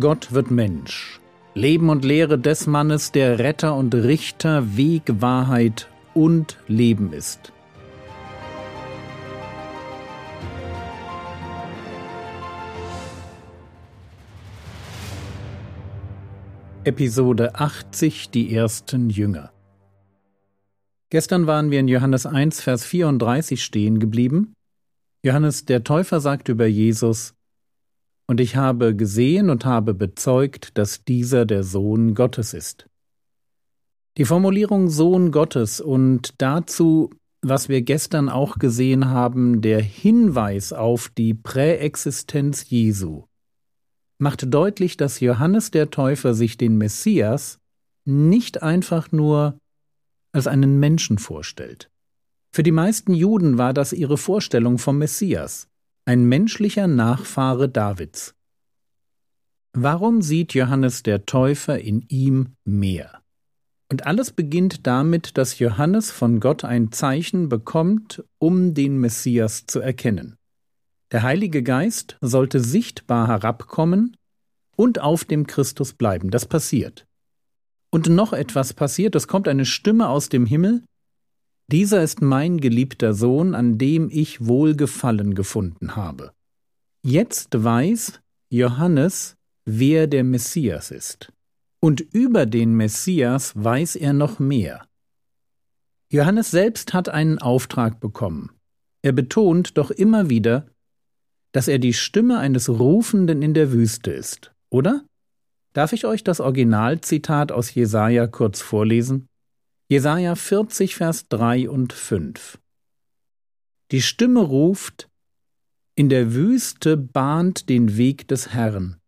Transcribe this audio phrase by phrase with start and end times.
[0.00, 1.18] Gott wird Mensch.
[1.54, 7.52] Leben und Lehre des Mannes, der Retter und Richter, Weg, Wahrheit und Leben ist.
[16.84, 19.50] Episode 80 Die ersten Jünger
[21.10, 24.52] Gestern waren wir in Johannes 1, Vers 34 stehen geblieben.
[25.24, 27.34] Johannes der Täufer sagt über Jesus,
[28.28, 32.86] und ich habe gesehen und habe bezeugt, dass dieser der Sohn Gottes ist.
[34.18, 37.10] Die Formulierung Sohn Gottes und dazu,
[37.40, 43.24] was wir gestern auch gesehen haben, der Hinweis auf die Präexistenz Jesu,
[44.18, 47.60] macht deutlich, dass Johannes der Täufer sich den Messias
[48.04, 49.58] nicht einfach nur
[50.32, 51.90] als einen Menschen vorstellt.
[52.52, 55.68] Für die meisten Juden war das ihre Vorstellung vom Messias
[56.08, 58.34] ein menschlicher Nachfahre Davids.
[59.74, 63.20] Warum sieht Johannes der Täufer in ihm mehr?
[63.90, 69.80] Und alles beginnt damit, dass Johannes von Gott ein Zeichen bekommt, um den Messias zu
[69.80, 70.38] erkennen.
[71.12, 74.16] Der Heilige Geist sollte sichtbar herabkommen
[74.76, 76.30] und auf dem Christus bleiben.
[76.30, 77.06] Das passiert.
[77.90, 80.84] Und noch etwas passiert, es kommt eine Stimme aus dem Himmel,
[81.70, 86.32] dieser ist mein geliebter Sohn, an dem ich Wohlgefallen gefunden habe.
[87.02, 91.32] Jetzt weiß Johannes, wer der Messias ist.
[91.80, 94.86] Und über den Messias weiß er noch mehr.
[96.10, 98.50] Johannes selbst hat einen Auftrag bekommen.
[99.02, 100.66] Er betont doch immer wieder,
[101.52, 105.04] dass er die Stimme eines Rufenden in der Wüste ist, oder?
[105.74, 109.28] Darf ich euch das Originalzitat aus Jesaja kurz vorlesen?
[109.90, 112.58] Jesaja 40, Vers 3 und 5.
[113.90, 115.08] Die Stimme ruft,
[115.94, 118.98] in der Wüste bahnt den Weg des Herrn,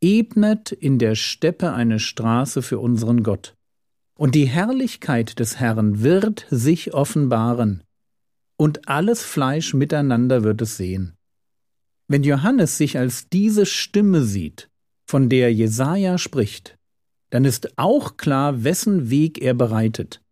[0.00, 3.54] ebnet in der Steppe eine Straße für unseren Gott.
[4.18, 7.84] Und die Herrlichkeit des Herrn wird sich offenbaren,
[8.56, 11.14] und alles Fleisch miteinander wird es sehen.
[12.08, 14.68] Wenn Johannes sich als diese Stimme sieht,
[15.06, 16.76] von der Jesaja spricht,
[17.30, 20.22] dann ist auch klar, wessen Weg er bereitet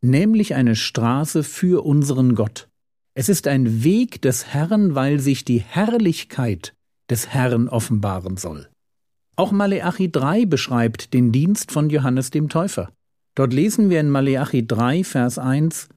[0.00, 2.68] nämlich eine Straße für unseren Gott.
[3.14, 6.74] Es ist ein Weg des Herrn, weil sich die Herrlichkeit
[7.10, 8.68] des Herrn offenbaren soll.
[9.36, 12.92] Auch Maleachi 3 beschreibt den Dienst von Johannes dem Täufer.
[13.34, 15.88] Dort lesen wir in Maleachi 3, Vers 1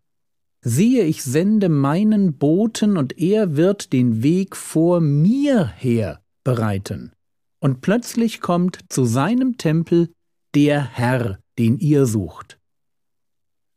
[0.64, 7.14] Siehe, ich sende meinen Boten, und er wird den Weg vor mir her bereiten.
[7.60, 10.10] Und plötzlich kommt zu seinem Tempel
[10.54, 12.60] der Herr, den ihr sucht.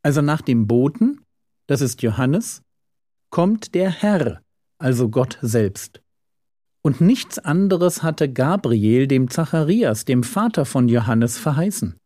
[0.05, 1.23] Also nach dem Boten,
[1.67, 2.61] das ist Johannes,
[3.31, 4.43] kommt der Herr,
[4.79, 6.03] also Gott selbst.
[6.83, 11.97] Und nichts anderes hatte Gabriel dem Zacharias, dem Vater von Johannes, verheißen.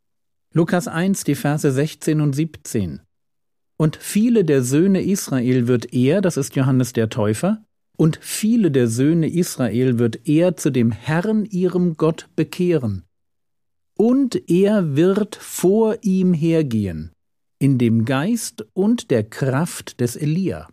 [0.54, 3.00] Lukas 1, die Verse 16 und 17.
[3.76, 7.64] Und viele der Söhne Israel wird er, das ist Johannes der Täufer,
[7.96, 13.02] und viele der Söhne Israel wird er zu dem Herrn ihrem Gott bekehren.
[13.96, 17.10] Und er wird vor ihm hergehen,
[17.58, 20.68] in dem Geist und der Kraft des Elia.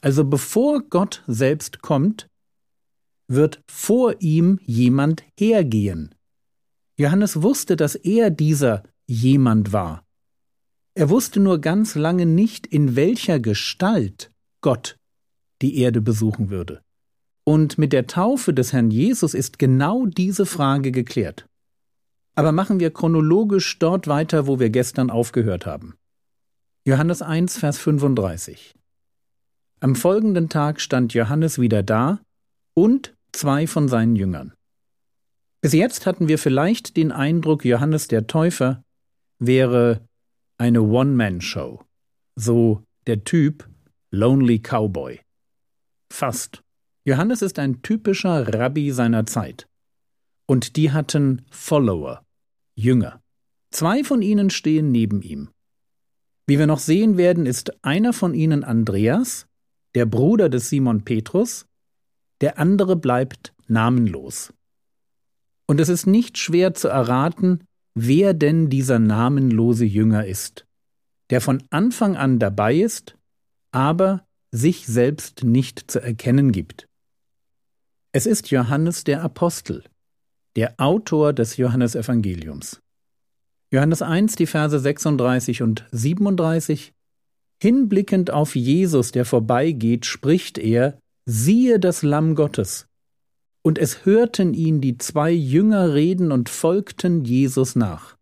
[0.00, 2.28] Also bevor Gott selbst kommt,
[3.28, 6.14] wird vor ihm jemand hergehen.
[6.96, 10.04] Johannes wusste, dass er dieser jemand war.
[10.94, 14.96] Er wusste nur ganz lange nicht, in welcher Gestalt Gott
[15.62, 16.82] die Erde besuchen würde.
[17.44, 21.47] Und mit der Taufe des Herrn Jesus ist genau diese Frage geklärt.
[22.38, 25.96] Aber machen wir chronologisch dort weiter, wo wir gestern aufgehört haben.
[26.84, 28.76] Johannes 1, Vers 35.
[29.80, 32.20] Am folgenden Tag stand Johannes wieder da
[32.74, 34.52] und zwei von seinen Jüngern.
[35.62, 38.84] Bis jetzt hatten wir vielleicht den Eindruck, Johannes der Täufer
[39.40, 40.06] wäre
[40.58, 41.82] eine One-Man-Show,
[42.36, 43.68] so der Typ
[44.12, 45.18] Lonely Cowboy.
[46.12, 46.62] Fast.
[47.04, 49.66] Johannes ist ein typischer Rabbi seiner Zeit.
[50.46, 52.22] Und die hatten Follower.
[52.78, 53.20] Jünger.
[53.72, 55.50] Zwei von ihnen stehen neben ihm.
[56.46, 59.48] Wie wir noch sehen werden, ist einer von ihnen Andreas,
[59.96, 61.66] der Bruder des Simon Petrus,
[62.40, 64.54] der andere bleibt namenlos.
[65.66, 67.64] Und es ist nicht schwer zu erraten,
[67.94, 70.64] wer denn dieser namenlose Jünger ist,
[71.30, 73.16] der von Anfang an dabei ist,
[73.72, 76.88] aber sich selbst nicht zu erkennen gibt.
[78.12, 79.82] Es ist Johannes der Apostel,
[80.58, 82.80] der Autor des Johannesevangeliums.
[83.70, 86.92] Johannes 1, die Verse 36 und 37.
[87.62, 92.88] Hinblickend auf Jesus, der vorbeigeht, spricht er, siehe das Lamm Gottes.
[93.62, 98.16] Und es hörten ihn die zwei Jünger reden und folgten Jesus nach.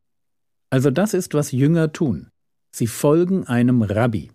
[0.69, 2.29] Also das ist, was Jünger tun.
[2.71, 4.31] Sie folgen einem Rabbi.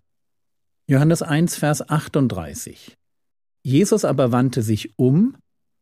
[0.87, 2.97] Johannes 1, Vers 38.
[3.61, 5.35] Jesus aber wandte sich um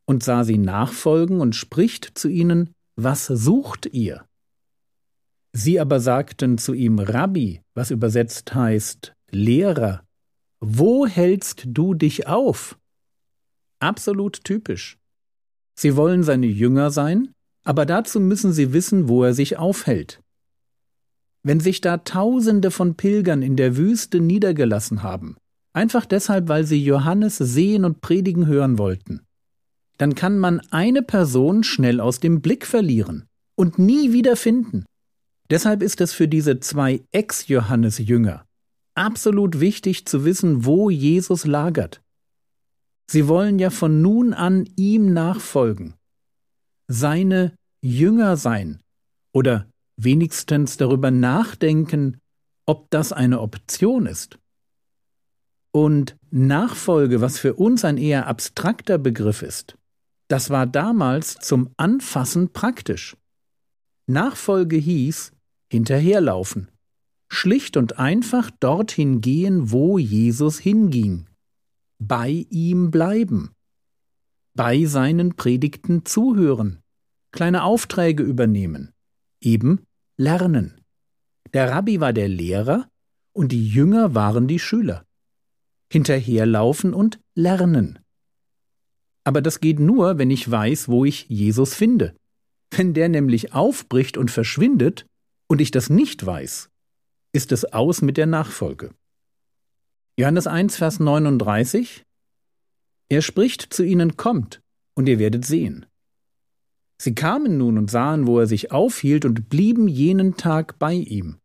[0.10, 4.26] und sah sie nachfolgen und spricht zu ihnen, Was sucht ihr?
[5.54, 10.04] Sie aber sagten zu ihm, Rabbi, was übersetzt heißt, Lehrer,
[10.60, 12.80] wo hältst du dich auf?
[13.78, 14.98] Absolut typisch.
[15.76, 17.30] Sie wollen seine Jünger sein,
[17.64, 20.24] aber dazu müssen sie wissen, wo er sich aufhält.
[21.44, 25.38] Wenn sich da Tausende von Pilgern in der Wüste niedergelassen haben,
[25.72, 29.22] einfach deshalb, weil sie Johannes sehen und predigen hören wollten,
[30.00, 34.86] dann kann man eine Person schnell aus dem Blick verlieren und nie wieder finden.
[35.50, 38.46] Deshalb ist es für diese zwei Ex-Johannes-Jünger
[38.96, 42.02] absolut wichtig zu wissen, wo Jesus lagert.
[43.10, 45.96] Sie wollen ja von nun an ihm nachfolgen,
[46.88, 48.80] seine Jünger sein
[49.34, 49.68] oder
[49.98, 52.20] wenigstens darüber nachdenken,
[52.66, 54.38] ob das eine Option ist.
[55.72, 59.79] Und Nachfolge, was für uns ein eher abstrakter Begriff ist,
[60.30, 63.18] das war damals zum Anfassen praktisch.
[64.08, 65.34] Nachfolge hieß
[65.72, 66.72] hinterherlaufen,
[67.28, 71.28] schlicht und einfach dorthin gehen, wo Jesus hinging,
[72.00, 73.52] bei ihm bleiben,
[74.56, 76.82] bei seinen Predigten zuhören,
[77.32, 78.94] kleine Aufträge übernehmen,
[79.42, 79.84] eben
[80.18, 80.82] lernen.
[81.54, 82.88] Der Rabbi war der Lehrer
[83.34, 85.06] und die Jünger waren die Schüler.
[85.92, 88.00] Hinterherlaufen und lernen.
[89.24, 92.16] Aber das geht nur, wenn ich weiß, wo ich Jesus finde.
[92.72, 95.06] Wenn der nämlich aufbricht und verschwindet
[95.48, 96.70] und ich das nicht weiß,
[97.34, 98.92] ist es aus mit der Nachfolge.
[100.18, 102.04] Johannes 1, Vers 39
[103.10, 104.62] Er spricht zu ihnen, kommt,
[104.96, 105.86] und ihr werdet sehen.
[107.02, 111.38] Sie kamen nun und sahen, wo er sich aufhielt, und blieben jenen Tag bei ihm.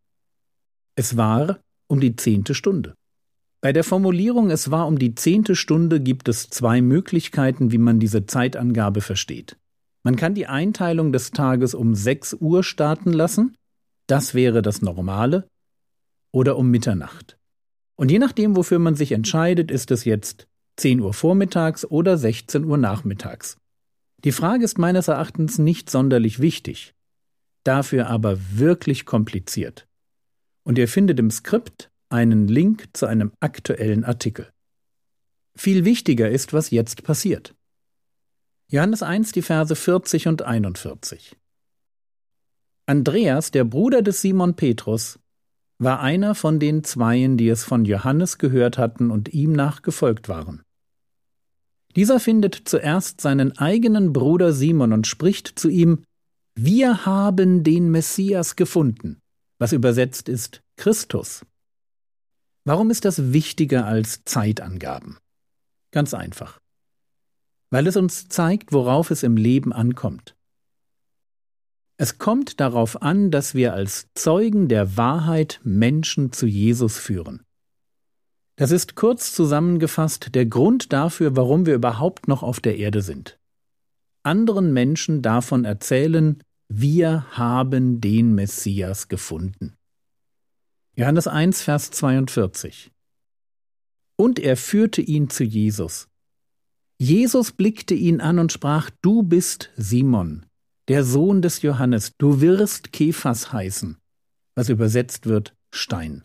[0.96, 2.94] Es war um die zehnte Stunde.
[3.64, 7.98] Bei der Formulierung es war um die zehnte Stunde gibt es zwei Möglichkeiten, wie man
[7.98, 9.56] diese Zeitangabe versteht.
[10.02, 13.56] Man kann die Einteilung des Tages um sechs Uhr starten lassen,
[14.06, 15.48] das wäre das Normale,
[16.30, 17.38] oder um Mitternacht.
[17.96, 20.46] Und je nachdem, wofür man sich entscheidet, ist es jetzt
[20.76, 23.56] 10 Uhr vormittags oder 16 Uhr nachmittags.
[24.24, 26.92] Die Frage ist meines Erachtens nicht sonderlich wichtig,
[27.64, 29.86] dafür aber wirklich kompliziert.
[30.64, 34.48] Und ihr findet im Skript einen Link zu einem aktuellen Artikel.
[35.56, 37.54] Viel wichtiger ist, was jetzt passiert.
[38.68, 41.36] Johannes 1, die Verse 40 und 41.
[42.86, 45.18] Andreas, der Bruder des Simon Petrus,
[45.78, 50.62] war einer von den Zweien, die es von Johannes gehört hatten und ihm nachgefolgt waren.
[51.96, 56.02] Dieser findet zuerst seinen eigenen Bruder Simon und spricht zu ihm
[56.56, 59.20] Wir haben den Messias gefunden,
[59.58, 61.44] was übersetzt ist Christus.
[62.64, 65.18] Warum ist das wichtiger als Zeitangaben?
[65.90, 66.60] Ganz einfach.
[67.70, 70.34] Weil es uns zeigt, worauf es im Leben ankommt.
[71.96, 77.44] Es kommt darauf an, dass wir als Zeugen der Wahrheit Menschen zu Jesus führen.
[78.56, 83.38] Das ist kurz zusammengefasst der Grund dafür, warum wir überhaupt noch auf der Erde sind.
[84.22, 89.76] Anderen Menschen davon erzählen, wir haben den Messias gefunden.
[90.96, 92.92] Johannes 1, Vers 42.
[94.16, 96.08] Und er führte ihn zu Jesus.
[96.98, 100.46] Jesus blickte ihn an und sprach, Du bist Simon,
[100.86, 103.96] der Sohn des Johannes, du wirst Kephas heißen,
[104.54, 106.24] was übersetzt wird Stein.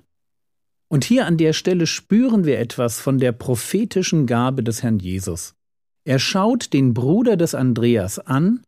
[0.87, 5.55] Und hier an der Stelle spüren wir etwas von der prophetischen Gabe des Herrn Jesus.
[6.03, 8.61] Er schaut den Bruder des Andreas an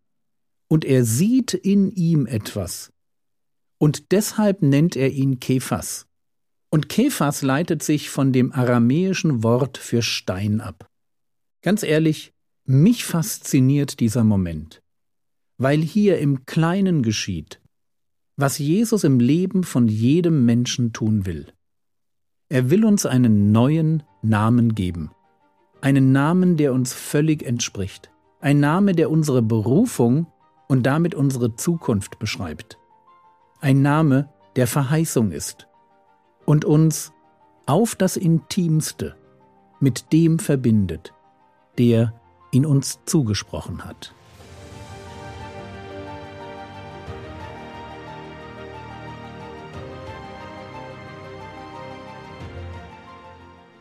[0.67, 2.91] und er sieht in ihm etwas.
[3.81, 6.07] Und deshalb nennt er ihn Kephas.
[6.69, 10.88] Und Kephas leitet sich von dem aramäischen Wort für Stein ab.
[11.61, 12.33] Ganz ehrlich,
[12.65, 14.81] mich fasziniert dieser Moment
[15.61, 17.61] weil hier im Kleinen geschieht,
[18.35, 21.53] was Jesus im Leben von jedem Menschen tun will.
[22.50, 25.11] Er will uns einen neuen Namen geben,
[25.79, 28.09] einen Namen, der uns völlig entspricht,
[28.39, 30.25] ein Name, der unsere Berufung
[30.67, 32.79] und damit unsere Zukunft beschreibt,
[33.61, 35.67] ein Name, der Verheißung ist
[36.45, 37.13] und uns
[37.67, 39.15] auf das Intimste
[39.79, 41.13] mit dem verbindet,
[41.77, 42.13] der
[42.51, 44.13] ihn uns zugesprochen hat.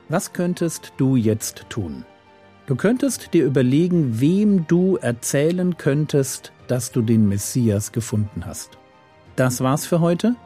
[0.09, 2.05] Was könntest du jetzt tun?
[2.67, 8.80] Du könntest dir überlegen, wem du erzählen könntest, dass du den Messias gefunden hast.
[9.41, 10.37] Das war's für heute.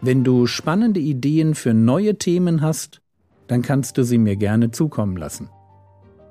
[0.00, 3.02] Wenn du spannende Ideen für neue Themen hast,
[3.46, 5.50] dann kannst du sie mir gerne zukommen lassen.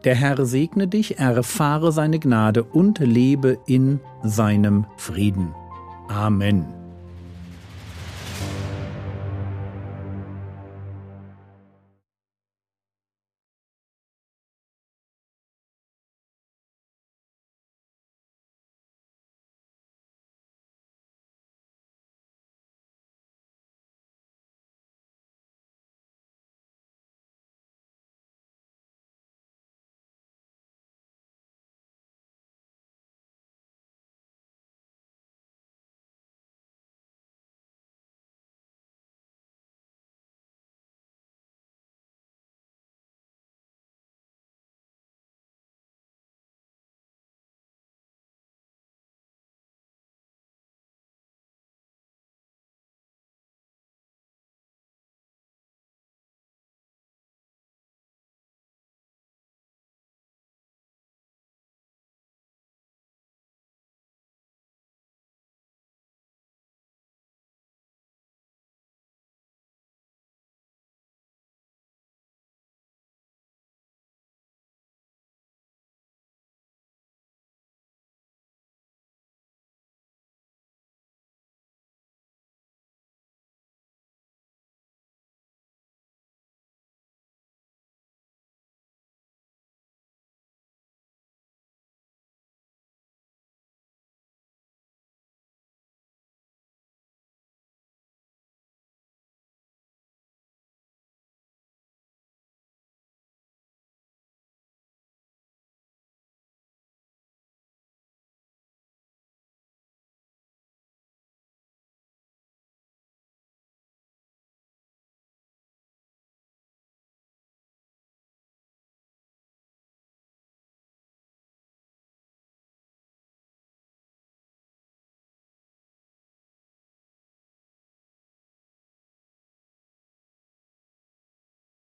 [0.04, 5.54] Der Herr segne dich, erfahre seine Gnade und lebe in seinem Frieden.
[6.08, 6.85] Amen.